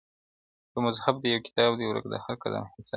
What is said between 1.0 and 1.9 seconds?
دی یو کتاب دی